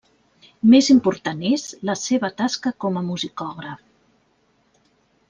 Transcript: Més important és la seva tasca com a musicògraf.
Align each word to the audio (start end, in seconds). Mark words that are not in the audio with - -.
Més 0.69 0.87
important 0.93 1.43
és 1.49 1.65
la 1.91 1.95
seva 2.03 2.31
tasca 2.41 2.71
com 2.85 2.97
a 3.03 3.05
musicògraf. 3.11 3.85